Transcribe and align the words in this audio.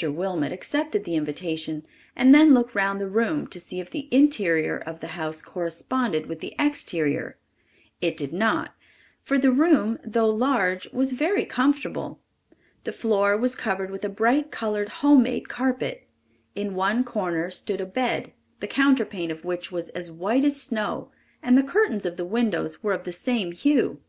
Wilmot 0.00 0.52
accepted 0.52 1.02
the 1.02 1.16
invitation 1.16 1.84
and 2.14 2.32
then 2.32 2.54
looked 2.54 2.72
round 2.76 3.00
the 3.00 3.08
room 3.08 3.48
to 3.48 3.58
see 3.58 3.80
if 3.80 3.90
the 3.90 4.06
interior 4.12 4.78
of 4.78 5.00
the 5.00 5.08
house 5.18 5.42
corresponded 5.42 6.26
with 6.26 6.38
the 6.38 6.54
exterior, 6.56 7.36
It 8.00 8.16
did 8.16 8.32
not, 8.32 8.76
for 9.24 9.38
the 9.38 9.50
room, 9.50 9.98
though 10.04 10.30
large, 10.30 10.88
was 10.92 11.10
very 11.14 11.44
comfortable. 11.44 12.20
The 12.84 12.92
floor 12.92 13.36
was 13.36 13.56
covered 13.56 13.90
with 13.90 14.04
a 14.04 14.08
bright 14.08 14.52
colored 14.52 14.88
home 15.02 15.24
made 15.24 15.48
carpet. 15.48 16.06
In 16.54 16.76
one 16.76 17.02
corner 17.02 17.50
stood 17.50 17.80
a 17.80 17.84
bed, 17.84 18.32
the 18.60 18.68
counterpane 18.68 19.32
of 19.32 19.44
which 19.44 19.72
was 19.72 19.88
as 19.88 20.12
white 20.12 20.44
as 20.44 20.62
snow, 20.62 21.10
and 21.42 21.58
the 21.58 21.64
curtains 21.68 22.06
of 22.06 22.16
the 22.16 22.24
windows 22.24 22.84
were 22.84 22.92
of 22.92 23.02
the 23.02 23.10
same 23.10 23.50
hue. 23.50 24.00